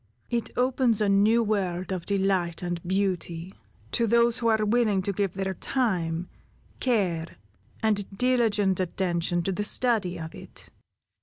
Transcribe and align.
It 0.31 0.49
opens 0.57 0.99
a 0.99 1.07
new 1.07 1.43
world 1.43 1.91
of 1.91 2.07
delight 2.07 2.63
and 2.63 2.81
beauty, 2.81 3.53
to 3.91 4.07
those 4.07 4.39
who 4.39 4.47
are 4.47 4.65
willing 4.65 5.03
to 5.03 5.13
give 5.13 5.33
their 5.35 5.53
time, 5.53 6.27
care, 6.79 7.37
and 7.83 8.09
diligent 8.17 8.79
attention 8.79 9.43
to 9.43 9.51
the 9.51 9.63
study 9.63 10.17
of 10.19 10.33
it. 10.33 10.69